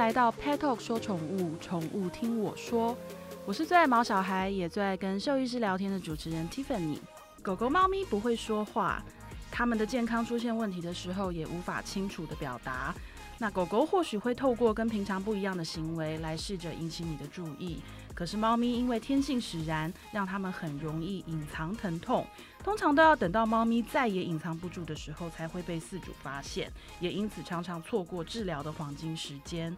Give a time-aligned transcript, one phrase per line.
[0.00, 2.96] 来到 Pet Talk 说宠物，宠物听我说。
[3.44, 6.96] 我是最爱毛小孩，也最爱跟兽医师聊天的主持人 Tiffany。
[7.42, 9.02] 狗狗、猫咪不会说话，
[9.50, 12.94] 它们的健康出现问题的时候，也无法清楚的表达。
[13.36, 17.82] 那狗狗或许会透过跟平常不一样的行为来试着引起你的注意，
[18.20, 22.26] 可是猫咪因为天性使然，让它们很容易隐藏疼痛。
[22.62, 26.70] 通常都要等到猫咪再也隐藏不住的时候，才会被饲主发现，
[27.00, 29.74] 也因此常常错过治疗的黄金时间。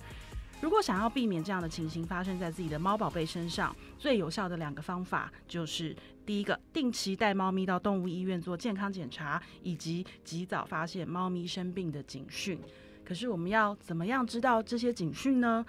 [0.61, 5.95] 如果想要避免这样的情形发生在自己的猫宝贝身上，最有效的两个方法就是：
[6.27, 12.59] 第一个，定期带猫咪到动物医院做健康检查，以及及早发现猫咪生病的警讯。
[13.05, 15.65] 可是我们要怎么样知道这些警讯呢？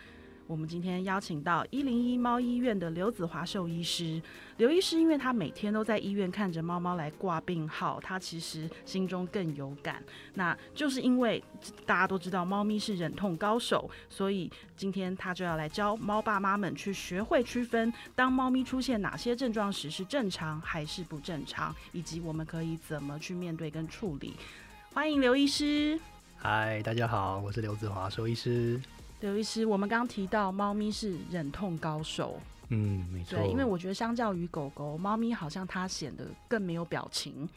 [0.46, 4.22] 我们今天邀请到一零一猫医院的刘子华兽医师。
[4.58, 10.04] 刘医师，因为他每天都在医院看着猫猫来挂病号，他其实心中更有感。
[10.34, 11.42] 那就是因为
[11.86, 24.34] 大家都知道猫咪是忍痛高手，所以今天他就要来教猫爸妈们去学会区分，当猫咪出现哪些症状时是正常还是不正常，以及我们可以怎么去面对跟处理。
[24.94, 26.00] 欢迎刘医师。
[26.38, 28.80] 嗨，大家好，我是刘子华兽医师。
[29.24, 37.48] 刘医师，我们刚刚提到猫咪是忍痛高手，嗯，没错，对，因为我觉得相较于狗狗，猫咪好像它显得更没有表情。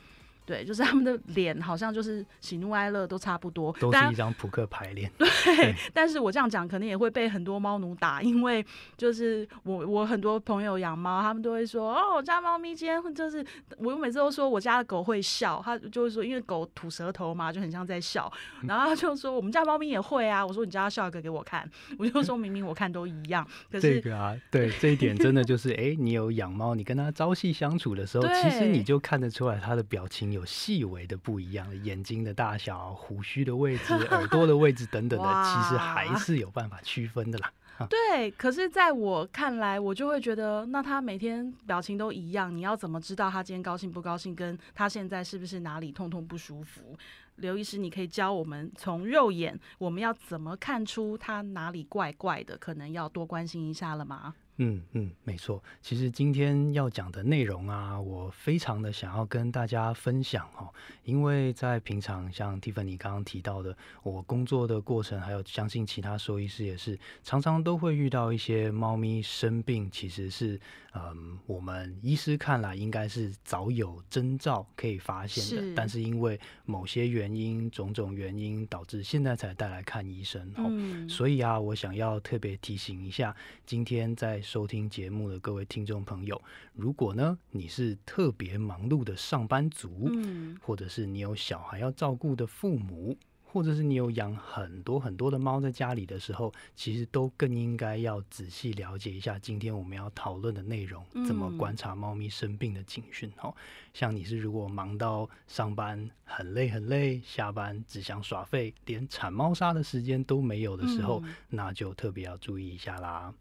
[0.46, 5.10] 对，就是他们的脸好像就是喜怒哀乐都差不多，都是一张扑克牌脸。
[5.18, 8.64] 对， 但是我这样讲可能也会被很多猫奴打，因为
[8.96, 13.44] 就是我我很多朋友养猫，他们都会说哦，我家猫咪今天就是
[13.78, 30.35] 我每次都说我家的狗会笑，他就会说因为狗吐舌头嘛，就很像在笑，然后他就说我们家猫咪也会啊，我说你叫它笑一个给我看，我就说明明我看都一样，可是这个啊，对这一点真的就是哎，你有养猫，你跟它朝夕相处的时候，其实你就看得出来它的表情。
[30.36, 37.52] 有细微的不一样，眼睛的大小、胡须的位置、耳朵的位置 等等的，其实还是有办法区分的啦。
[37.90, 46.96] 对，可是在我看来，我就会觉得，那他每天表情都一样，你要怎么知道他今天高兴不高兴，跟他现在是不是哪里痛痛不舒服？
[47.36, 54.34] 刘医师，你可以教我们从肉眼，我们要怎么看出他哪里怪怪的，可能要多关心一下了吗？
[54.58, 55.62] 嗯嗯，没错。
[55.82, 60.70] 其实今天要讲的内容啊，我非常的想要跟大家分享哈，
[61.04, 70.58] 因为在平常像 Tiffany 刚刚提到的，我工作的过程，还有相信其他兽医师也是，常常都会遇到一些猫咪生病，其实是
[70.94, 80.50] 嗯，我们医师看来应该是早有征兆可以发现的，但是因为某些原因、种种原因，导致现在才带来看医生。
[80.56, 83.36] 嗯，所以啊，我想要特别提醒一下，
[83.66, 86.40] 今天在收听节目的各位听众朋友，
[86.72, 103.28] 如果呢你是特别忙碌的上班族，嗯，或者是你有小孩要照顾的父母，或者是你有养很多很多的猫在家里的时候，其实都更应该要仔细了解一下今天我们要讨论的内容，怎么观察猫咪生病的警讯。
[103.42, 103.52] 哦，
[103.92, 113.34] 像你是如果忙到上班很累很累，下班只想耍废，连铲猫砂的时间都没有的时候，那就特别要注意一下啦。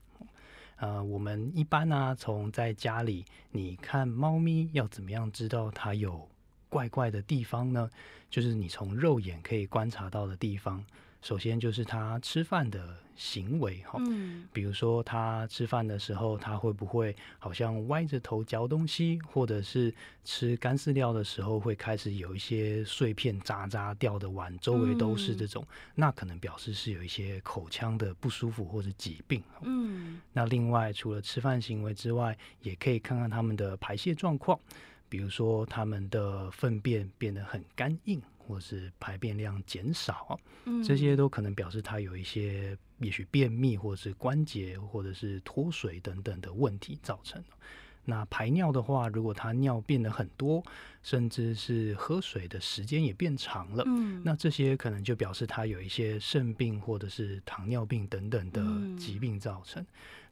[0.78, 6.28] 呃，我们一般呢，从在家里，你看猫咪要怎么样知道它有
[6.70, 7.90] 怪怪的地方呢？
[8.30, 10.84] 就是你从肉眼可以观察到的地方。
[11.26, 19.92] 首先就是他吃饭的行为哈，嗯，比如说他吃饭的时候，他会不会好像歪着头嚼东西，或者是
[20.24, 25.66] 吃干饲料的时候会开始有一些碎片渣渣掉的碗周围都是这种，
[25.96, 29.42] 那可能表示是有一些口腔的不舒服或者疾病。
[29.64, 34.60] 嗯，那另外除了吃饭行为之外，也可以看看他们的排泄状况，
[35.10, 38.22] 比如说他们的粪便变得很干硬。
[38.48, 40.40] 或是排便量减少，
[40.86, 47.44] 这些都可能表示他有一些，也许便秘，或者是关节，或者是脱水等等的问题造成。
[48.08, 50.64] 那排尿的话，如果他尿变得很多，
[51.02, 58.62] 甚至是喝水的时间也变长了，嗯，那这些可能就表示他有一些肾病或者是糖尿病等等的
[58.96, 59.84] 疾病造成。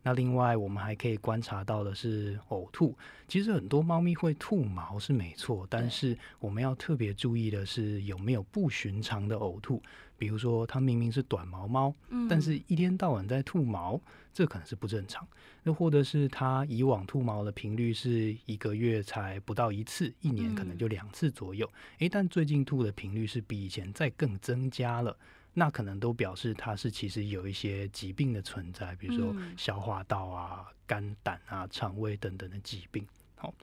[0.04, 2.96] 那另外，我们还可以观察到的是呕吐。
[3.28, 9.82] 其实很多猫咪会吐毛是没错，但是我们要特别注意的是有没有不寻常的呕吐。
[10.18, 11.94] 比如说，它明明是短毛猫，
[12.30, 14.00] 但是一天到晚在吐毛，
[14.34, 15.28] 这可能是不正常。
[15.64, 21.70] 又或者是它以往吐毛的频率是一个月才不到一次，一年可能就两次左右。
[22.00, 25.18] 诶，但最近吐的频率是比以前再更增加了。
[25.54, 33.06] 那可能都表示它是其实有一些疾病的存在，比如说消化道啊、肝胆啊、肠胃等等的疾病。
[33.36, 33.54] 好，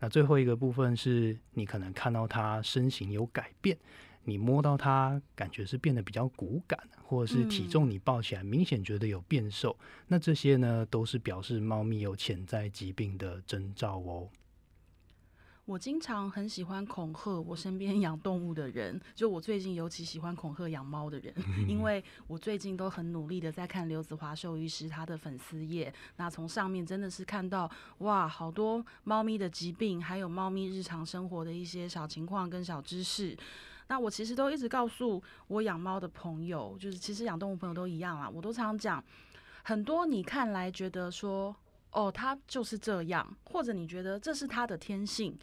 [0.00, 3.78] 那最后一个部分是你可能看到它身形有改变，
[4.24, 14.28] 你摸到它感觉是变得比较骨感，或者是体重你抱起来明显觉得有变瘦，那这些呢都是表示猫咪有潜在疾病的征兆哦。
[15.68, 21.34] 我经常很喜欢恐吓我身边养动物的人，就我最近尤其喜欢恐吓养猫的人，
[21.68, 33.36] 因为我最近都很努力的在看刘子华兽医师他的粉丝页，那从上面真的是看到哇，好多猫咪的疾病，还有猫咪日常生活的一些小情况跟小知识。
[33.88, 39.04] 那我其实都一直告诉我养猫的朋友，就是其实养动物朋友都一样啦，我都常讲，
[39.64, 41.54] 很多你看来觉得说，
[41.90, 45.38] 哦，他就是这样，或者你觉得这是他的天性。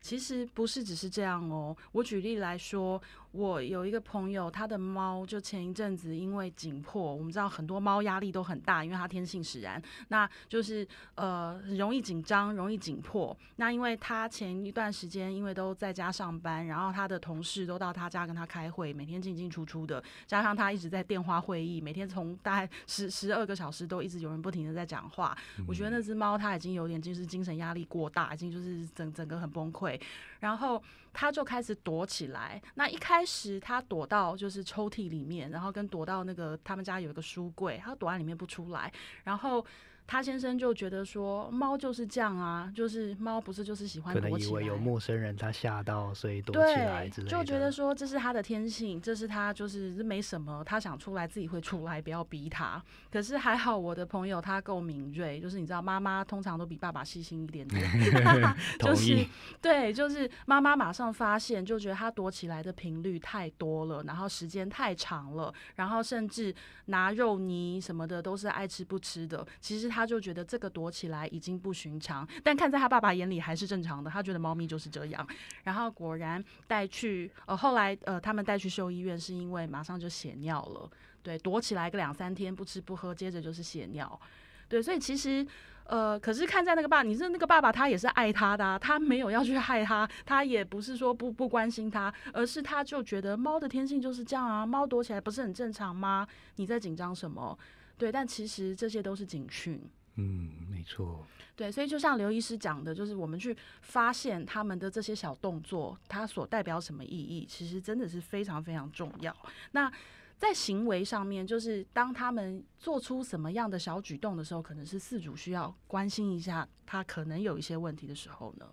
[0.00, 1.76] 其实不是只是这样哦。
[1.92, 3.00] 我举例来说，
[3.36, 10.86] 我有一个朋友，他的猫就前一阵子因为紧迫，我们知道很多猫压力都很大，因为它天性使然，那就是
[11.16, 13.36] 呃容易紧张、容易紧迫。
[13.56, 25.36] 那因为他前一段时间因为都在家上班，然后他的同事都到他家跟他开会，每天进进出出的，加上他一直在电话会议，每天从大概十十二个小时都一直有人不停的在讲话。
[25.68, 30.00] 我觉得那只猫它已经有点就是精神压力过大，已经就是整整个很崩溃。
[30.40, 32.62] 然后他就开始躲起来。
[32.74, 38.92] 那一开始他躲到就是抽屉里面，然后跟躲到那个他们家有一个书柜，他躲在里面不出来。
[39.24, 39.64] 然后。
[40.06, 44.30] 他先生就觉得说，猫就是这样啊，就是猫不是就是喜欢躲起来。
[44.30, 47.30] 可能以为有陌生人，他吓到，所以躲起来之类的。
[47.30, 52.80] 就觉得说这是他的天性，这是他就是没什么，他想出来自己会出来，不要逼他。
[53.10, 57.84] 可是还好，我的朋友他够敏锐，就是你知道，妈妈通常都比爸爸细心一点点。
[58.78, 59.26] 就是
[59.60, 66.54] 对，就是妈妈马上发现，就觉得他躲起来的频率太多了，然后时间太长了，然后甚至
[66.84, 69.44] 拿肉泥什么的都是爱吃不吃的。
[69.60, 69.90] 其实。
[69.96, 74.10] 他就觉得这个躲起来已经不寻常，但看在他爸爸眼里还是正常的。
[74.10, 75.26] 他觉得猫咪就是这样，
[75.64, 80.90] 然后果然带去呃，后来呃，他们带去兽医院是因为马上就血尿了。
[81.22, 84.20] 对，躲起来个两三天不吃不喝，接着就是血尿。
[84.68, 85.46] 对，所以其实
[85.84, 96.26] 呃，可是看在那个爸，你是那个爸爸，他也是爱他的，他没有要去害他，他也不是说不不关心他，而是他就觉得猫的天性就是这样啊，猫躲起来不是很正常吗？
[96.56, 97.58] 你在紧张什么？
[97.98, 99.80] 对，但其实这些都是警讯。
[100.16, 101.26] 嗯，没错。
[101.54, 109.34] 对，所以就像刘医师讲的，就是我们去发现他们的这些小动作，它所代表什么意义，其实真的是非常非常重要。
[109.72, 109.92] 那
[110.38, 118.66] 在行为上面，就是当他们做出什么样的小举动的时候，可能是四主需要关心一下，他可能有一些问题的时候呢？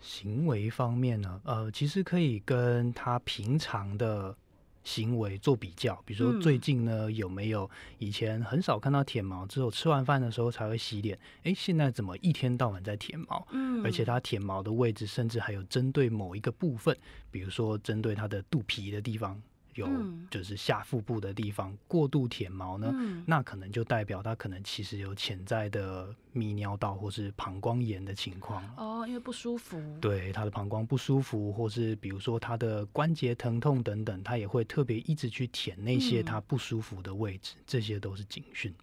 [0.00, 4.36] 行为方面呢，呃，其实可以跟他平常的。
[4.82, 7.68] 行为做比较，比如说最近呢有没有
[7.98, 13.46] 以前很少看到舔毛，只有吃完饭的时候才会洗脸，诶，现在怎么一天到晚在舔毛？
[13.50, 16.96] 嗯，而且它舔毛的位置甚至还有针对某一个部分，
[17.30, 19.40] 比如说针对它的肚皮的地方。
[19.74, 19.88] 有
[20.30, 22.92] 就是下腹部的地方过度舔毛呢，
[23.26, 38.74] 那可能就代表它可能其实有潜在的泌尿道或是膀胱炎的情况哦，因为不舒服，对它的膀胱不舒服，或是比如说它的关节疼痛等等，它也会特别一直去舔那些它不舒服的位置，这些都是警讯。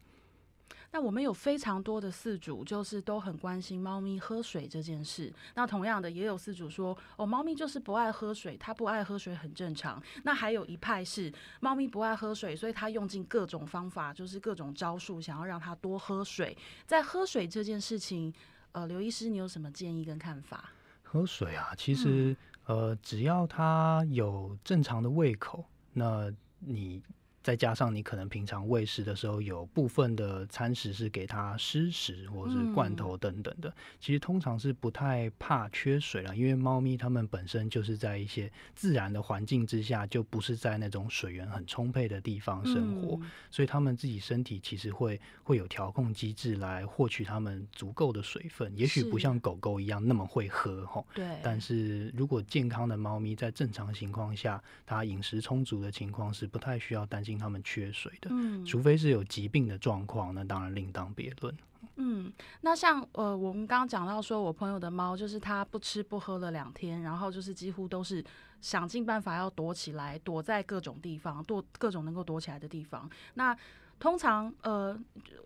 [0.91, 5.31] 那我们有非常多的饲主，就是都很关心猫咪喝水这件事。
[5.53, 10.01] 那同样的，也有饲主说，哦，猫咪就是不爱喝水，它不爱喝水很正常。
[10.23, 16.57] 那还有一派是，猫咪不爱喝水，所以它用尽各种方法，就是各种招数，想要让它多喝水。
[16.85, 18.33] 在喝水这件事情，
[18.71, 20.71] 呃，刘医师，你有什么建议跟看法？
[21.03, 27.03] 喝水啊，其实呃，只要它有正常的胃口，那你。
[27.47, 43.17] 再加上你可能平常喂食的时候，有部分的餐食是给它湿食或者是罐头等等的，其实通常是不太怕缺水了，因为猫咪它们本身就是在一些自然的环境之下，就不是在那种水源很充沛的地方生活，
[43.49, 57.36] 所以它们自己身体其实会会有调控机制来获取它们足够的水分，也许不像狗狗一样那么会喝吼，对，但是如果健康的猫咪在正常情况下，它饮食充足的情况是不太需要担心。
[57.37, 61.55] 他们缺水的，嗯，除非是有疾病的状况，那当然另当别论。
[61.99, 68.23] 嗯，那像呃，我们刚刚讲到说，我朋友的猫就是它不吃不喝了两天，然后就是几乎都是
[68.61, 73.09] 想尽办法要躲起来，躲在各种地方，躲各种能够躲起来的地方。
[73.33, 73.57] 那
[73.99, 74.99] 通常呃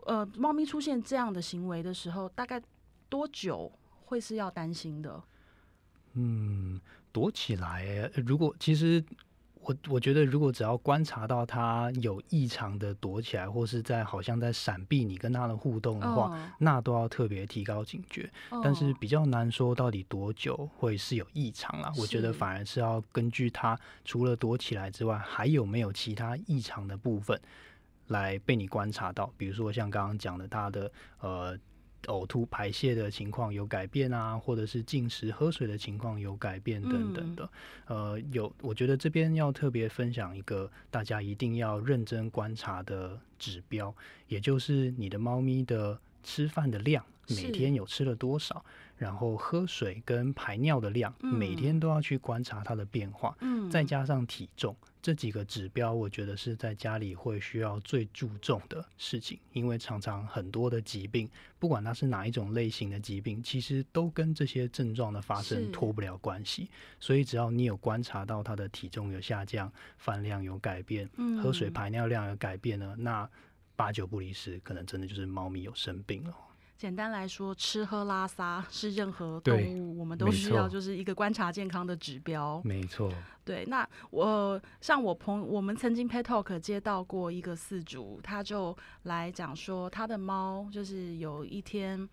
[0.05, 2.61] 呃，猫咪出现这样的行为的时候，大概
[3.07, 3.71] 多久
[4.05, 5.23] 会是要担心的？
[6.13, 6.81] 嗯，
[7.13, 9.03] 躲起来，如果其实。
[9.63, 18.29] 我我觉得，如果只要观察到他有异常的躲起来，或是在好像在闪避你跟他的互动的话，那都要特别提高警觉。
[18.63, 21.91] 但是比较难说到底多久会是有异常啦。
[21.97, 27.39] 我觉得反而是要根据他除了躲起来之外，还有没有其他异常的部分
[28.07, 29.31] 来被你观察到。
[29.37, 31.57] 比如说像刚刚讲的，他的呃。
[32.07, 37.49] 呕吐、排泄的情况有改变啊，或者是进食、喝水的情况有改变等等的。
[37.85, 43.93] 呃，有，我觉得这边要特别分享一个大家一定要认真观察的指标，
[44.27, 48.63] 也就是你的猫咪的吃饭的量，每天有吃了多少。
[49.01, 61.27] 然后喝水跟排尿的量，每天都要去观察它的变化，嗯再加上体重这几个指标，我觉得是在家里会需要最注重的事情，因为常常很多的疾病，
[61.57, 66.69] 不管它是哪一种类型的疾病，其实都跟这些症状的发生脱不了关系。
[66.99, 71.09] 所以只要你有观察到它的体重有下降、饭量有改变、
[71.41, 73.27] 喝水排尿量有改变呢，那
[73.75, 76.31] 八九不离十，可能真的就是猫咪有生病了。
[76.81, 82.59] 简单来说，吃喝拉撒是任何动物我们都需要，就是一个观察健康的指标。
[82.65, 83.13] 没错。
[83.45, 92.09] 对，那我像我朋，我们曾经 Pet Talk 接到过一个饲主，他就来讲说，他的猫就是有一天，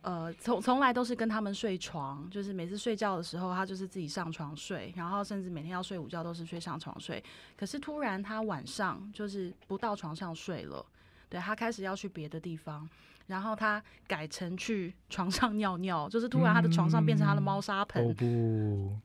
[0.00, 7.22] 呃，从从来都是跟他们睡床，就是每次睡觉的时候，他就是自己上床睡，然后甚至每天要睡午觉都是睡上床睡。
[7.56, 10.84] 可是突然他晚上就是不到床上睡了，
[11.28, 12.88] 对他开始要去别的地方。
[13.26, 18.14] 然后他改成去床上尿尿， 就是突然他的床上变成他的猫砂盆。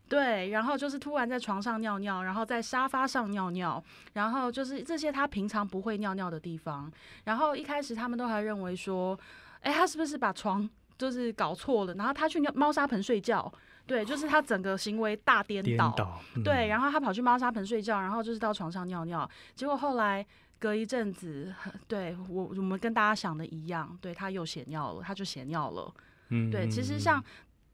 [0.09, 3.83] 对，然后就是突然在床上尿尿，然后在沙发上尿尿，
[4.13, 6.91] 然后就是这些他平常不会尿尿的地方。
[7.25, 9.17] 然后一开始他们都还认为说，
[9.61, 11.93] 哎，他是不是把床就是搞错了？
[11.93, 13.51] 然后他去尿猫砂盆睡觉，
[13.85, 16.19] 对，就是他整个行为大颠倒。
[16.43, 20.25] 对，然后他跑去猫砂盆睡觉，然后就是到床上尿尿，结果后来。
[20.59, 21.53] 隔一阵子，
[21.87, 25.93] 对我我们跟大家想的一样，对他又血尿了，他就血尿了。
[26.29, 27.23] 嗯，对，其实像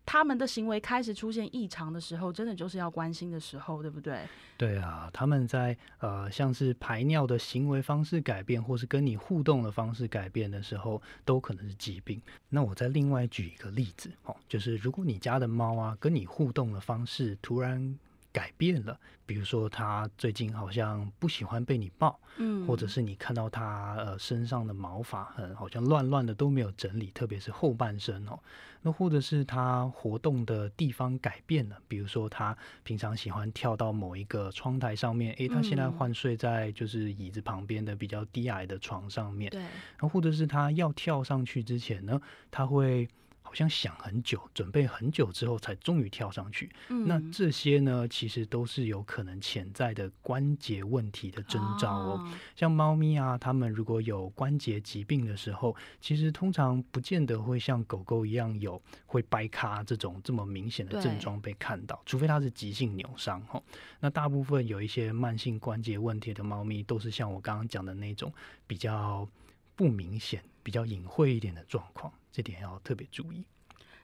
[0.05, 4.27] 他们的行为开始出现异常的时候，真的就是要关心的时候，对不对？
[4.57, 12.21] 对啊，他们在呃像是排尿的行为方式改变，或是跟你互动的方式改变的时候，都可能是疾病。
[12.49, 17.97] 那我再另外举一个例子哦，就是如果你家的猫啊，跟你互动的方式突然。
[18.33, 28.39] 改变了，比如说他最近好像不喜欢被你抱，嗯，或者是你看到他呃身上的毛发很好像乱乱的都没有整理，特别是后半身哦，
[28.81, 43.07] 那或者是他活动的地方改变了，比如说他平常喜欢跳到某一个窗台上面，诶，他现在换睡在就是椅子旁边的比较低矮的床上面，对，然后或者是他要跳上去之前呢，他会。
[43.53, 46.71] 好像想很久，准备很久之后才终于跳上去。
[46.87, 52.33] 那这些呢，其实都是有可能潜在的关节问题的征兆哦。
[52.55, 63.61] 像猫咪啊，它们如果有关节疾病的时候，其实通常不见得会像狗狗一样有会掰卡这种这么明显的症状被看到，除非它是急性扭伤哈。
[63.99, 68.33] 那大部分有一些慢性关节问题的猫咪，都是像我刚刚讲的那种
[68.65, 69.29] 比较
[69.75, 72.11] 不明显、比较隐晦一点的状况。
[72.31, 73.43] 这点要特别注意。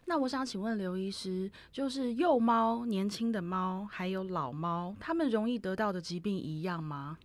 [0.06, 7.18] 那我想请问刘医师，就是幼猫、年轻的猫还有老猫，它们容易得到的疾病一样吗？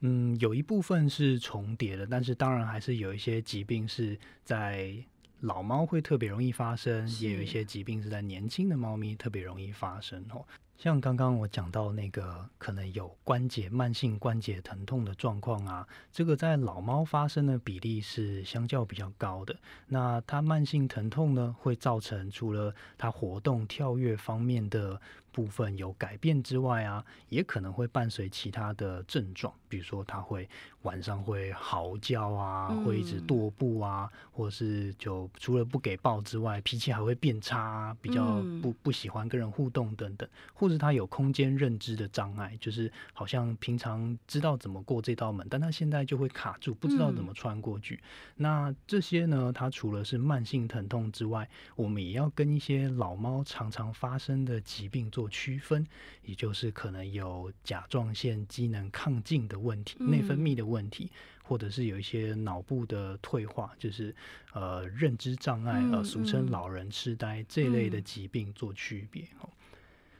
[0.00, 4.94] 嗯，有一部分是重叠的，但是当然还是有一些疾病是在
[5.40, 10.44] 老猫会特别容易发生，也有一些疾病是在年轻的猫咪特别容易发生哦。
[10.78, 19.56] 像刚刚我讲到那个可能有关节慢性关节疼痛的状况啊，这个在老猫发生的比例是相较比较高的。
[19.88, 25.00] 那它慢性疼痛呢，会造成除了它活动跳跃方面的。
[25.36, 30.48] 部分有改变之外啊，也可能会伴随其他的症状，比如说它会
[30.80, 48.00] 晚上会嚎叫啊，会一直跺步啊，或者是就除了不给抱之外，脾气还会变差，比较不不喜欢跟人互动等等，或者它有空间认知的障碍，就是好像平常知道怎么过这道门，但它现在就会卡住，不知道怎么穿过去。
[48.36, 55.25] 那这些呢，它除了是慢性疼痛之外，我们也要跟一些老猫常常发生的疾病做。
[55.28, 55.86] 区分，
[56.22, 61.10] 也就是可能有甲状腺机能亢进的问题、内分泌的问题，
[61.42, 64.14] 或者是有一些脑部的退化，就是
[64.52, 69.22] 呃认知障碍，呃俗称老人痴呆这一类的疾病做区别。
[69.40, 69.48] 哦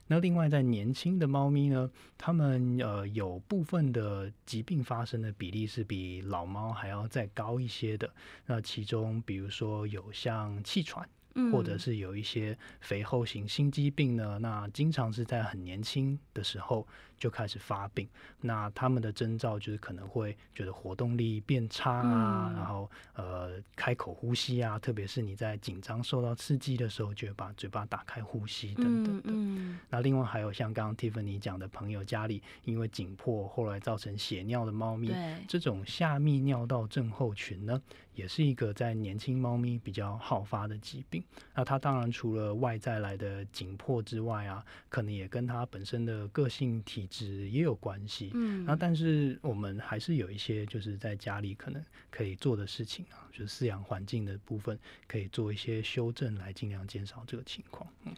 [0.09, 8.09] 那另外在年轻的猫咪呢，它们呃有部分的疾病发生的比例是比老猫还要再高一些的。
[8.47, 11.09] 那其中比如说有像气喘。
[11.53, 16.87] 或者是有一些肥厚型心肌病呢，那经常是在很年轻的时候
[17.19, 18.09] 就开始发病。
[18.41, 29.79] 那他们的征兆就是可能会觉得活动力变差啊，然后呃开口呼吸啊，特别是你在紧张受到刺激的时候，就会把嘴巴打开呼吸等等的。
[29.89, 35.11] 那另外还有像刚刚 Tiffany 讲的朋友家里因为紧迫后来造成血尿的猫咪，
[35.49, 37.81] 这种下泌尿道症候群呢？
[38.15, 41.23] 也是一个在年轻猫咪比较好发的疾病。
[41.55, 48.31] 那它当然除了外在来的紧迫之外啊，可能也跟它本身的个性体质也有关系。
[48.35, 57.89] 嗯，然后但是我们还是有一些就是在家里可能可以做的事情啊，就是饲养环境的部分可以做一些修正，来尽量减少这个情况。
[58.05, 58.15] 嗯，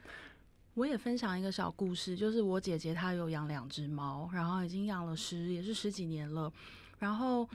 [0.74, 6.52] 我也分享一个小故事，就是我姐姐她有养两只猫，然后已经养了十也是十几年了，
[6.98, 7.48] 然后。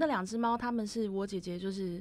[0.00, 2.00] 那两只猫，他们是我姐姐，就是。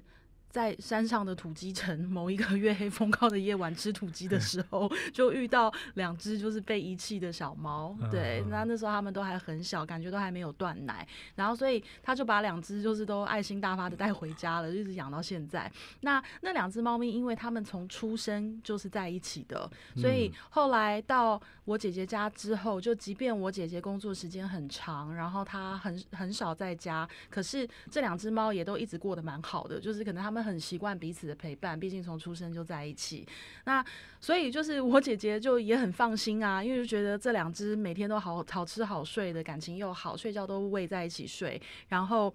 [0.58, 7.96] 在山上的土鸡城， 某一个月黑风高的夜晚吃土鸡的时候， 就遇到两只就是被遗弃的小猫。
[8.10, 15.72] 对，那那时候他们都还很小，感觉都还没有断奶，然后所以他就把两只就是都爱心大发的带回家了，一直养到现在。
[16.02, 30.47] 那那两只猫咪，因为他们从出生就是在一起的，所以后来到我姐姐家之后，就即便我姐姐工作时间很长，然后她很很少在家，可是这两只猫也都一直过得蛮好的，就是可能他们。
[30.48, 33.28] 很习惯彼此的陪伴，毕竟从出生就在一起。
[33.66, 33.86] 那
[34.20, 42.34] 所以就是我姐姐就也很放心啊，因为就觉得这两只每天都好好吃好睡的感情又好，睡觉都喂在一起睡，然后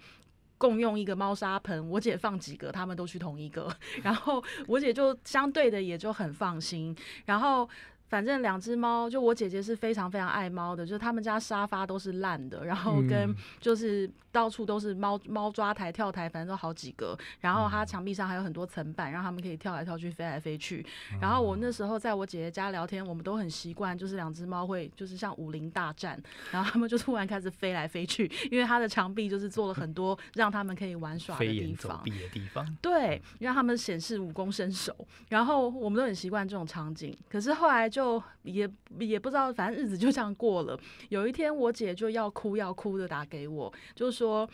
[0.59, 7.69] 共用一个猫砂盆，我姐放几个，他们都去同一个， 然后我姐就相对的也就很放心，然后。
[8.13, 17.17] 反正两只猫，就我姐姐是非常非常爱猫的，就是他们家沙发都是烂的，然后跟就是到处都是猫猫抓台、跳台，反正都好几个。
[17.39, 20.85] 然后它墙壁上还有很多层板，让他们可以跳来跳去、飞来飞去。
[21.21, 32.03] 然后我那时候在我姐姐家聊天，我们都很习惯，就是两只猫会就是像武林大战，然后他们就突然开始飞来飞去，因为它的墙壁就是做了很多让他们可以玩耍的地方。
[32.05, 32.77] 的地方。
[32.83, 34.95] 对，让他们显示武功身手。
[35.31, 38.03] 然后我们都很习惯这种场景，可是后来就。
[38.03, 38.69] 就也
[38.99, 40.77] 也不知道，反正日子就这样过了。
[41.09, 44.49] 有一天，我姐就要哭要哭的打给我，就是说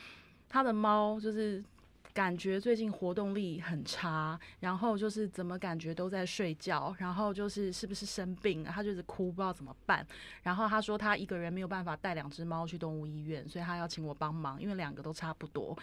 [0.49, 1.63] 他的猫就是
[2.15, 10.05] 感觉最近活动力很差，然后就是怎么感觉都在睡觉，然后就是是不是生病，他就是哭不知道怎么办。
[10.43, 15.77] 然后他说他一个人没有办法带两只猫去动物医院，所以他要请我帮忙，因为两个都差不多。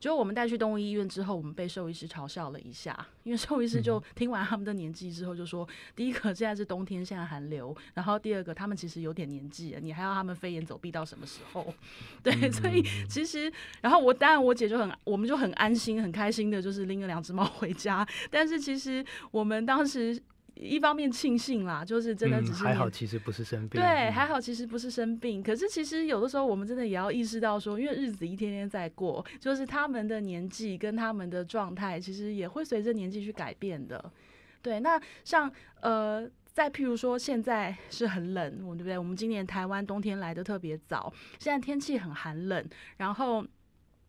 [0.00, 11.72] 就我们带去动物医院之后，我们被兽医师嘲笑了一下，因为兽医师就听完他们的年纪之后，就说：第一个现在是冬天，现在寒流，然后第二个他们其实有点年纪了，你还要他们飞檐走壁到什么时候？
[12.24, 18.06] 对，所以其实，然后我当然我姐就很，我们就很安心、很开心的，就是拎了两只猫回家。
[18.30, 20.20] 但是其实我们当时。
[20.60, 23.80] 一方面庆幸啦，就是真的只是还好，其实不是生病。
[23.80, 25.42] 对，还好，其实不是生病。
[25.42, 34.12] 可是其实有的时候，我们真的也要意识到说，因为日子一天天在过，就是他们的年纪跟他们的状态，其实也会随着年纪去改变的。
[34.60, 38.98] 对，那像呃，再譬如说，现在是很冷，我对不对？
[38.98, 42.62] 我们今年台湾冬天来的特别早，现在天气很寒冷，
[42.98, 43.42] 然后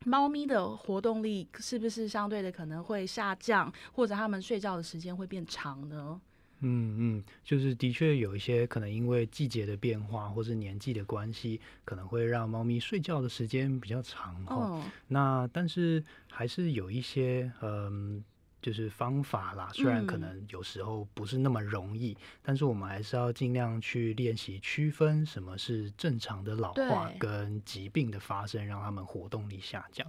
[0.04, 6.20] 猫咪的活动力是不是相对的可能会下降，或者它们睡觉的时间会变长呢？
[6.62, 14.84] 嗯嗯，就是的确有一些可能因为季节的变化或是年纪的关系，可能会让猫咪睡觉的时间比较长哦。
[15.08, 18.24] 那但是还是有一些嗯。
[18.62, 30.06] 就是方法啦，虽然可能有时候不是那么容易，但是我们还是要尽量去练习区分什么是正常的老化跟疾病的发生，让他们活动力下降。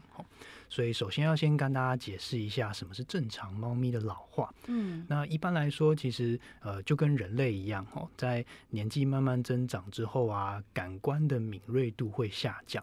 [0.68, 4.52] 所以首先要先跟大家解释一下什么是正常猫咪的老化。
[4.66, 12.82] 嗯，那一般来说，其实呃就跟人类一样哦，在年纪慢慢增长之后啊，感官的敏锐度会下降。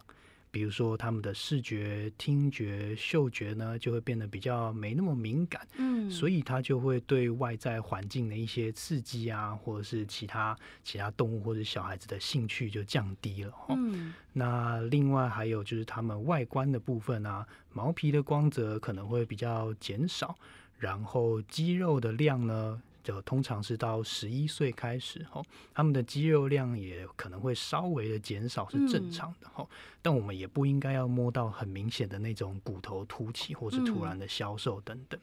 [0.50, 14.12] 比如说，他们的视觉、听觉、嗅觉呢，就会变得比较没那么敏感，嗯，所以他就会对外在环境的一些刺激啊，或者是其他其他动物或者小孩子的兴趣就降低了，嗯。
[14.32, 20.36] 那另外还有就是他们外观的部分啊，毛皮的光泽可能会比较减少，
[20.78, 22.82] 然后肌肉的量呢。
[23.10, 25.44] 就通常是到十一岁开始吼，
[25.74, 29.68] 他们的肌肉量也可能会稍微的减少，是正常的吼。
[30.00, 35.18] 但我们也不应该要摸到很明显的那种骨头凸起，或是突然的消瘦等等。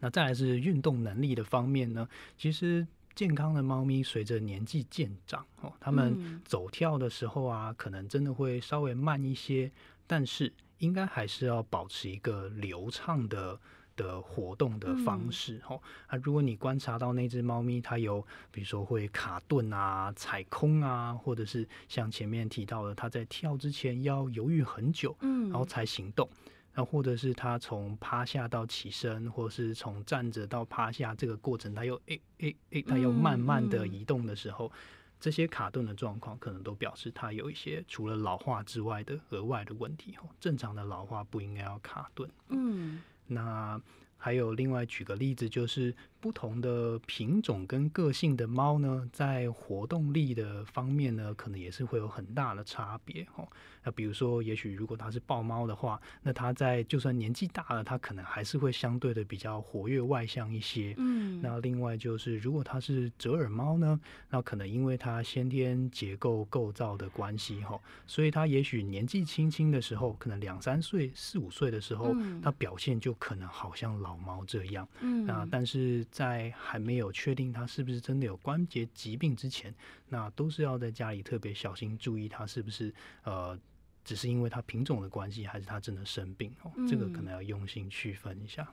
[0.00, 2.08] 那再来是运动能力的方面呢？
[2.38, 9.70] 其实健康的猫咪随着年纪渐长哦，它们走跳的时候啊，可能真的会稍微慢一些，
[10.06, 13.60] 但是应该还是要保持一个流畅的。
[13.98, 15.78] 的活动的方式哦。
[16.06, 26.26] 啊，如果你观察到那只猫咪它有，比如说会卡顿啊、踩空啊，或者是像前面提到的，它在跳之前要犹豫很久，嗯，然后才行动。
[26.74, 34.72] 那或者是它从趴下到起身，或是从站着到趴下这个过程，它又诶诶诶，它又慢慢的移动的时候。
[35.20, 40.28] 这些卡顿的状况，可能都表示它有一些除了老化之外的额外的问题哦。
[40.38, 42.30] 正常的老化不应该要卡顿。
[42.50, 43.80] 嗯，那
[44.18, 53.48] 还有另外举个例子，就是不同的品种跟个性的猫呢，在活动力的方面呢，可能也是会有很大的差别哦。
[53.84, 60.94] 那比如说，也许如果它是豹猫的话，那它在就算年纪大了，它可能还是会相对的比较活跃外向一些。
[60.98, 74.88] 嗯，那另外就是，如果它是折耳猫呢，那可能因为它先天结构构造的关系哈，所以它也许年纪轻轻的时候，可能两三岁、四五岁的时候，它表现就可能好像老猫这样。
[75.00, 79.74] 嗯，那但是在还没有确定它是不是真的有关节疾病之前，
[80.08, 82.94] 那都是要在家里特别小心注意它是不是
[83.24, 83.58] 呃。
[84.04, 86.72] 只是因为它品种的关系，还是它真的生病哦？
[86.88, 88.66] 这个可能要用心区分一下。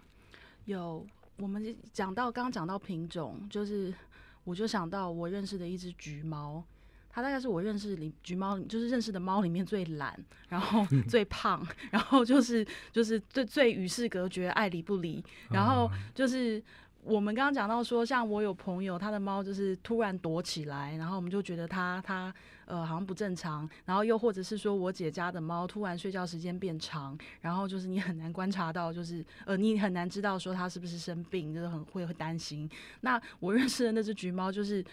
[0.63, 3.93] 有，我们讲到刚刚讲到品种，就是
[4.45, 6.63] 我就想到我认识的一只橘猫，
[7.15, 10.13] 它大概是我认识里橘猫，就是认识的猫里面最懒，
[10.49, 16.61] 然后最胖，然后就是就是最最与世隔绝，爱理不理，然后就是。
[17.07, 22.33] 我们刚刚讲到说，像我有朋友，他的猫就是突然躲起来，然后我们就觉得它它
[22.65, 32.67] 呃好像不正常，然后又或者是说我姐家的猫突然睡觉时间变长，然后就是你很难观察到，就是呃你很难知道说它是不是生病，就是很会会担心。
[33.01, 34.83] 那我认识的那只橘猫，就是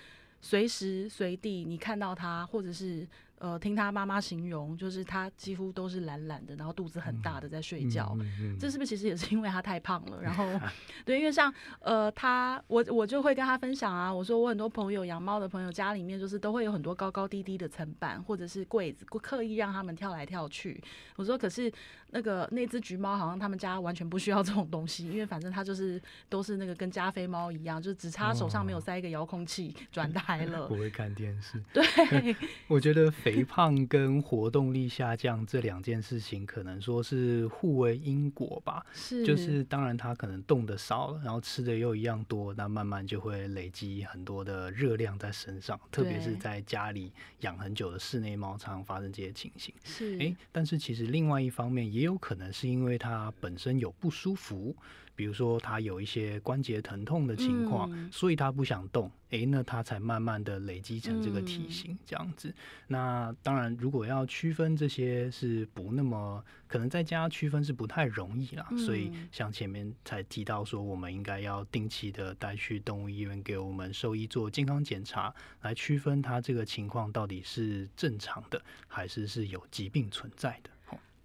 [0.42, 3.09] 随时随地你看到他，或者是。
[3.42, 8.16] 呃，听他妈妈形容，就是他几乎都是懒懒的，然后肚子很大的在睡觉。
[8.57, 10.22] 这是不是其实也是因为他太胖了？
[10.22, 10.46] 然后，
[11.05, 20.81] 对，因为像呃，他我我就会跟他分享啊，我说我很多朋友养猫的朋友家里面就是都会有很多高高低低的层板或者是柜子，刻意让他们跳来跳去。
[21.16, 21.68] 我说可是
[22.12, 30.66] 那个那只橘猫好像他们家完全不需要这种东西，因为反正它就是都是那个跟加菲猫一样，就是只差手上没有塞一个遥控器转台了。
[30.72, 31.62] 不会看电视。
[31.72, 31.85] 对，
[32.66, 33.42] 我觉得肥。
[33.44, 38.87] 胖跟活动力下降这两件事情，可能说是互为因果吧。
[38.92, 45.79] 是，就是当然它可能动的少了，然后吃的又一样多，那慢慢就会累积很多的热量在身上。
[45.90, 49.75] 特别是在家里养很久的室内猫，常常发生这些情形。
[49.83, 54.77] 是，哎，但是其实另外一方面，也有可能是因为他本身有不舒服。
[55.15, 62.53] 比如说，他有一些关节疼痛的情况，所以他不想动，诶，那他才慢慢的累积成这个体型这样子。
[62.87, 68.67] 那当然，如果要区分这些，是不那么可能在家区分是不太容易啦。
[68.79, 80.71] 所以像前面才提到说，我们应该要定期的带去动物医院给我们兽医做健康检查，来区分他这个情况到底是正常的，还是是有疾病存在的。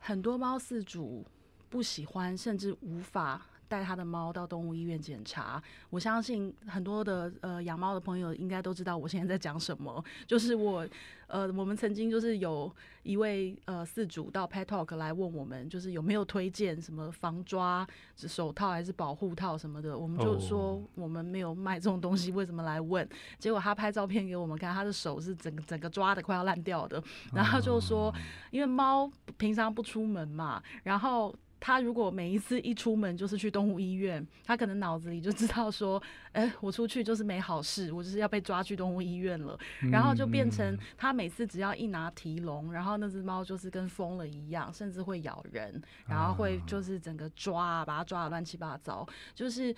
[0.07, 1.25] 很多猫饲主
[1.67, 3.45] 不喜欢，甚至无法。
[3.67, 10.03] 带他的猫到动物医院检查，我相信很多的呃养猫的朋友应该都知道我现在在讲什么。
[10.25, 10.87] 就是我
[11.27, 19.97] 呃，我们曾经就是有一位呃饲主到 Pet Talk 来问我们，就是有没有推荐什么防抓手套还是保护套什么的。
[19.97, 23.07] 我们就说我们没有卖这种东西，为什么来问？
[23.37, 27.03] 结果他拍照片给我们看，他的手是整个整个抓的快要烂掉的。
[27.33, 28.13] 然后就说，
[28.51, 31.35] 因为猫平常不出门嘛，然后。
[31.59, 39.57] 他如果每一次一出门就是去动物医院，他可能脑子里就知道说，哎，我出去就是没好事，我就是要被抓去动物医院了。
[39.91, 49.75] 然后就变成他每次只要一拿提笼，然后那只猫就是跟疯了一样，甚至会咬人，然后会就是整个抓，把它抓的乱七八糟，就是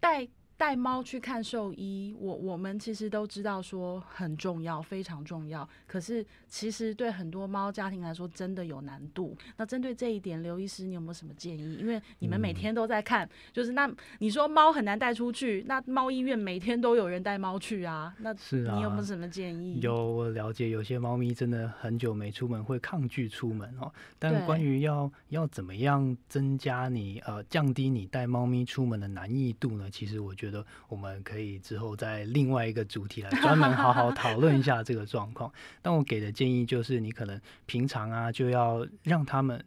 [0.00, 0.28] 带。
[0.56, 5.68] 带猫去看兽医，我我们其实都知道说很重要，非常重要。
[5.86, 9.36] 可是其实对很多猫家庭来说，真的有难度。
[9.58, 11.76] 那针对这一点，刘医师，你有没有什么建议？
[11.76, 18.14] 因为你们每天都在看，就是那你说猫很难带出去，那猫医院每天都有人带猫去啊。
[18.20, 19.78] 那是啊，你有没有什么建议？
[19.80, 23.92] 有，我了解有些猫咪真的很久没出门，会抗拒出门哦。
[24.18, 29.90] 但关于要要怎么样增加你呃降低你带猫咪出门的难易度呢？
[29.90, 35.52] 其实我觉觉得我们可以之后在另外一个主题来专门好好讨论一下这个状况。
[35.82, 39.64] 但我给的建议就是，你可能平常啊就要让他们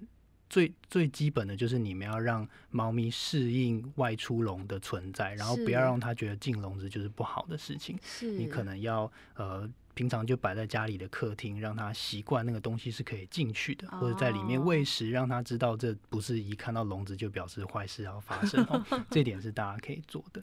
[0.50, 7.98] 最最基本的就是你们要让猫咪适应外出笼的存在，然后不要让它觉得进笼子就是不好的事情。
[8.02, 9.70] 是，你可能要呃。
[9.96, 18.66] 平常就摆在家里的客厅，让它习惯那个东西是可以进去的，或者在里面喂食，让它知道这不是一看到笼子就表示坏事要发生。
[19.12, 20.42] 这点是大家可以做的。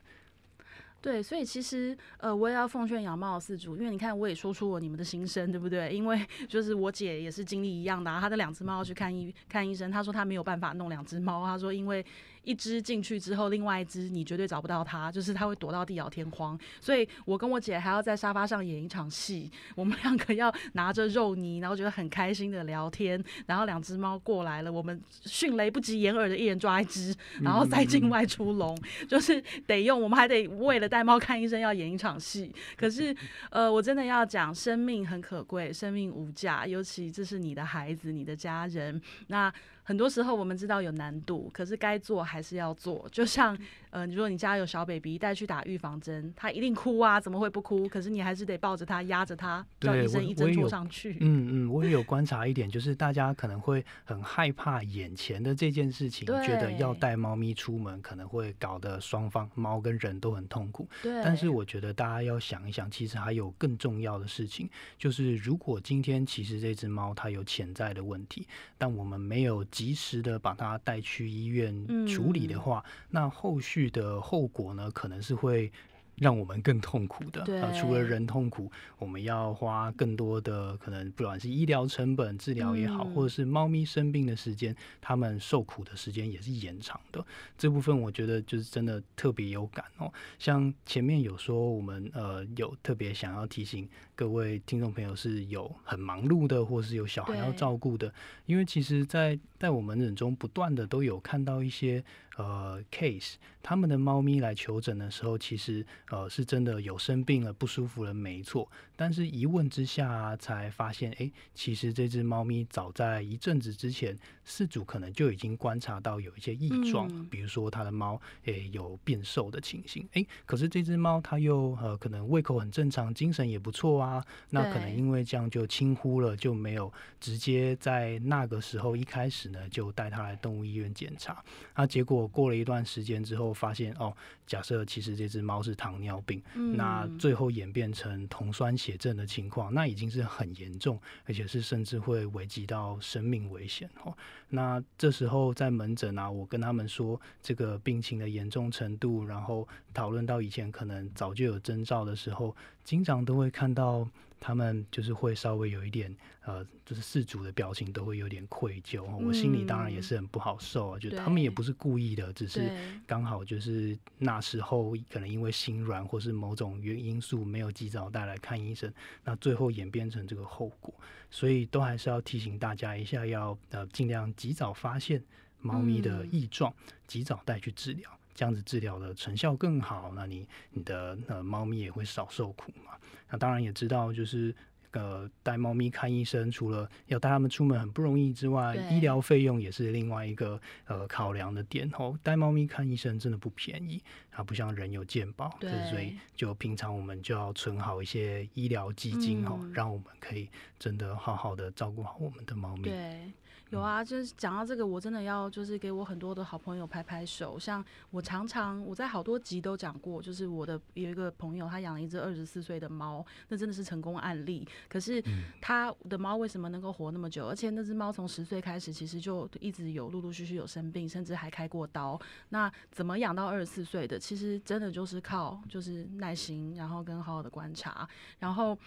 [1.07, 5.95] 对，所以其实呃，我也要奉劝养猫的饲主，因为你看我也说出我你们的心声，对不对？
[5.95, 12.05] 因为 就是我姐也是经历一样的，她的两只猫要去看医看医生，她说她没有办法弄两只猫，她说因为。
[12.47, 16.57] 一只进去之后，另外一只你绝对找不到它，就是它会躲到地老天荒。
[16.81, 23.23] 所以我跟我姐还要在沙发上演一场戏，我们两个要拿着肉泥，然后觉得很开心的聊天。
[23.47, 28.79] 然后两只猫过来了，我们迅雷不及掩耳的一人抓一只，然后再进外出笼，
[29.09, 30.01] 就是得用。
[30.01, 32.55] 我们还得为了带猫看医生要演一场戏。
[32.77, 33.15] 可是，
[33.51, 39.03] 呃，我真的要讲，生命很可贵，生命无价，尤其这是你的孩子，你的家人。
[39.27, 39.53] 那
[39.87, 43.09] 很多时候我们知道有难度，可是该做还是要做。
[43.13, 43.57] 就像，
[43.91, 47.89] 呃，如果你家有小 baby 带去打预防针，他一定哭啊，怎么会不哭？
[47.89, 51.17] 可是你还是得抱着他，压着他，叫医生一针戳上去。
[51.21, 60.89] 嗯嗯，我也有观察一点，就是大家可能会很害怕眼前的这件事情，觉得要带猫咪出门可能会搞得双方猫跟人都很痛苦。
[61.01, 61.23] 对。
[61.23, 64.69] 但是我觉得大家要想一想，其实还有更重要的事情，
[64.99, 69.65] 就是如果今天其实这只猫它有潜在的问题，但我们没有。
[69.77, 75.71] 及时的把它带去医院处理的话，那后续的后果呢，可能是会。
[76.19, 77.71] 让我们更痛苦的啊！
[77.79, 87.23] 除了人痛苦，我们要花更多的可能，不管是医疗成本、治疗也好，或者是猫咪生病的时间，它们受苦的时间也是延长的。
[87.59, 90.11] 这部分我觉得就是真的特别有感哦。
[90.39, 93.87] 像前面有说，我们呃有特别想要提醒
[94.17, 98.11] 各位听众朋友，是有很忙碌的，或是有小孩要照顾的，
[98.47, 102.03] 因为其实，在在我们诊中不断的都有看到一些。
[102.39, 108.71] 呃，case，他们的猫咪来求诊的时候，其实呃是真的有生病了、不舒服了，没错。
[108.95, 114.15] 但是一问之下，才发现，哎，其实这只猫咪早在一阵子之前，
[114.47, 120.07] 饲主可能就已经观察到有一些异状，比如说他的猫诶有变瘦的情形。
[120.13, 124.25] 诶，可是这只猫它又呃可能胃口很正常，精神也不错啊。
[124.51, 131.43] 那可能因为这样就轻忽了，就没有直接在那个时候一开始呢就带它来动物医院检查。
[131.75, 132.27] 那结果。
[132.37, 134.15] 过了一段时间之后，发现哦，
[134.47, 136.43] 假设其实这只猫是糖尿病，
[136.75, 144.15] 那最后演变成酮酸血症的情况，那已经是很严重，而且是甚至会危及到生命危险哦。
[144.49, 154.09] 那这时候在门诊啊，我跟他们说这个病情的严重程度，然后讨论到以前可能早就有征兆的时候，经常都会看到。
[154.39, 160.99] 他们就是会稍微有一点，呃，就是事主的表情都会有点愧疚，我心里当然也是很不好受啊。
[160.99, 162.71] 就他们也不是故意的，只是
[163.07, 168.93] 刚好就是那时候可能因为心软或是某种原因素没有及早带来看医生，
[169.25, 170.95] 那最后演变成这个后果，
[171.31, 175.23] 所以都还是要提醒大家一下，要呃尽量及早发现
[175.61, 176.73] 猫咪的异状，
[177.07, 178.16] 及早带去治疗。
[178.37, 182.93] 这样子治疗的成效更好，那你你的呃猫咪也会少受苦嘛。
[183.31, 184.55] 那当然也知道，就是
[184.93, 192.17] 呃带猫咪看医生，除了要带它们出门很不容易之外，医疗费用也是另外一个呃考量的点哦。
[192.23, 195.59] 带猫咪看医生真的不便宜，它不像人有健保，
[195.91, 202.83] 所以就平常我们就要存好一些医疗基金哦，让我们可以真的好好的照顾好我们的猫咪。
[202.83, 203.33] 对。
[203.71, 207.59] 有啊，就是讲到这个，我真的要就是给我很多的好朋友拍拍手。
[207.59, 214.67] 像我常常我在好多集都讲过，就是我的有一个朋友，他养了一只二十四岁的猫，那真的是成功案例。
[214.89, 215.21] 可是
[215.61, 217.47] 他的猫为什么能够活那么久？
[217.47, 222.17] 而且那只猫从十岁开始，其实就一直有陆陆续续有生病，甚至还开过刀。
[222.51, 224.17] 那怎么养到二十四岁的？
[224.17, 228.79] 其实真的就是靠就是耐心，然后跟好好的观察，然后。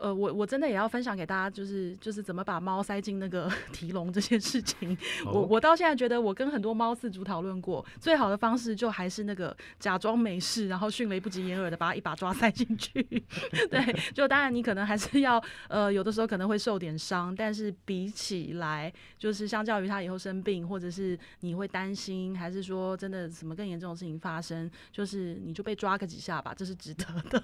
[0.00, 4.96] 呃，我我真的也要分享给大家，就是就是怎么把猫塞进那个 提笼这件事情。
[5.26, 13.02] 我我到现在觉得，我跟很多猫饲主讨论过，最好的方式就还是那个假装没事，然后迅雷不及掩耳的把它一把抓 塞进去。
[13.70, 27.42] 对，就当然你可能还是要呃，有的时候可能会受点伤，但是比起来，就是相较于它以后生病，或者是你会担心，还是说真的什么更严重的事情发生，就是你就被抓个几下吧，这是值得的。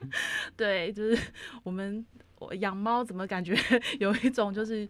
[0.56, 1.18] 对，就是
[1.62, 2.04] 我们
[2.60, 3.56] 养猫，怎么感觉
[4.00, 4.88] 有一种就是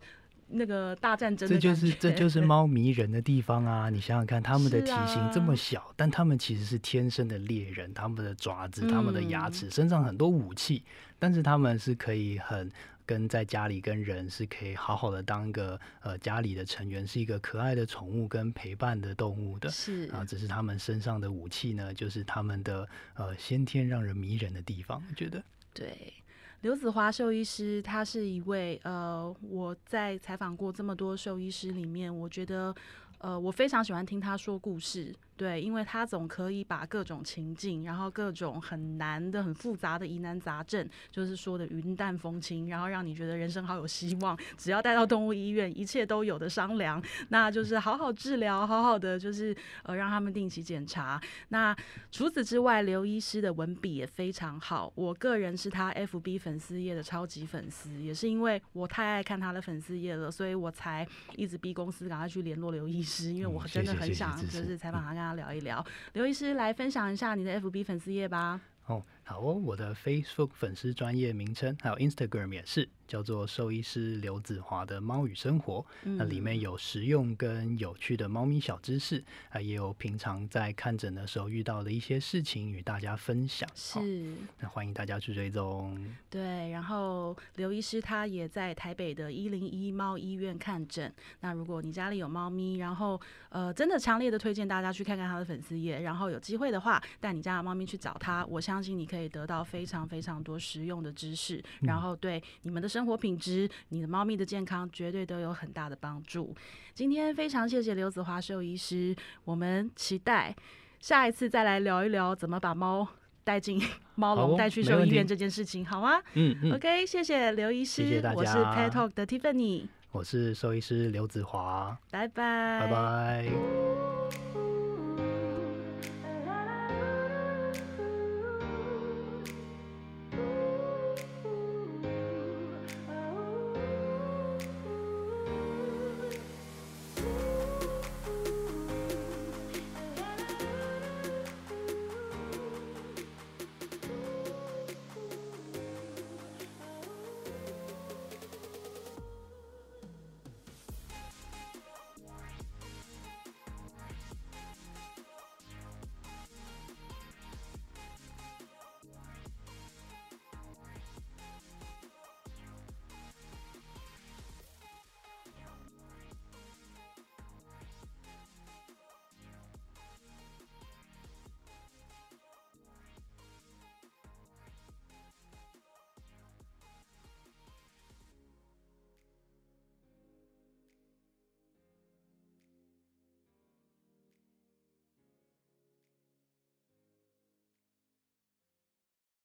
[0.48, 1.48] 那个大战争？
[1.48, 3.90] 这就是这就是猫迷人的地方啊！
[3.90, 10.82] 你想想看，它们的体型这么小，但它们其实是天生的猎人，它们的爪子、它们的牙齿、身上很多武器，
[11.18, 12.70] 但是它们是可以很。
[13.08, 25.42] 跟在家里跟人是可以好好的当一个呃家里的成员，是一个可爱的宠物跟陪伴的动物的，是啊，只是他们身上的武器呢，就是他们的呃先天让人迷人的地方，我觉得
[25.72, 26.12] 对。
[26.60, 32.74] 刘子华兽医师，他是一位呃，我在采访过这么多兽医师里面，我觉得
[33.18, 35.14] 呃，我非常喜欢听他说故事。
[35.38, 44.36] 对，因为他总可以把各种情境，然后各种很难的、很复杂的疑难杂症，就是说的云淡风轻，然后让你觉得人生好有希望。
[44.56, 51.22] 只要带到动物医院，一切都有的商量，那就是好好治疗，好好的就是呃让他们定期检查。
[51.50, 51.72] 那
[52.10, 65.27] 除此之外，刘医师的文笔也非常好，我个人是他 FB 粉丝页的超级粉丝，也是因为我太爱看他的粉丝页了，所以我才一直逼公司赶快去联络刘医师，因为我真的很想就是采访他。
[65.34, 68.60] 聊一聊，刘医师来分享一下你的 FB 粉丝页吧。
[68.82, 72.88] 好，好哦，我的 Facebook 粉丝专业名称还有 Instagram 也是。
[73.06, 83.66] 叫做兽医师刘子华的猫与生活，那里面有实用跟有趣的猫咪小知识，啊，也有平常在看诊的时候遇到的一些事情与大家分享。
[83.74, 85.98] 是，那欢迎大家去追踪。
[86.28, 91.10] 对，然后刘医师他也在台北的一零一猫医院看诊。
[91.40, 106.52] 那如果你家里有猫咪，然后呃，真的强烈的推荐大家去看看他的粉丝页，然后有机会的话带你家的猫咪去找他，我相信你可以得到非常非常多实用的知识，然后对你们的生生活品质，你的猫咪的健康绝对都有很大的帮助。
[106.92, 110.52] 今天非常谢谢刘子华兽医师，我们期待
[110.98, 113.06] 下一次再来聊一聊怎么把猫
[113.44, 113.80] 带进
[114.16, 116.20] 猫笼、带去兽医院这件事情，好吗？
[116.34, 116.74] 嗯嗯。
[116.74, 118.36] OK，谢谢刘医师，谢谢大家。
[118.36, 124.47] 我是 Pet Talk 的 Tiffany，我是兽医师刘子华，拜拜，拜拜。